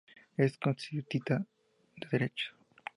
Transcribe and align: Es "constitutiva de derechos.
Es 0.35 0.57
"constitutiva 0.57 1.37
de 1.95 2.07
derechos. 2.11 2.55